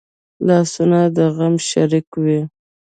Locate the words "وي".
2.23-2.41